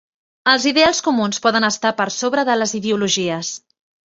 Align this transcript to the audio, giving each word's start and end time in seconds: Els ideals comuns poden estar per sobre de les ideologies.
Els 0.53 0.63
ideals 0.71 1.01
comuns 1.07 1.41
poden 1.43 1.67
estar 1.69 1.93
per 2.01 2.09
sobre 2.17 2.45
de 2.51 2.57
les 2.63 2.75
ideologies. 2.81 3.53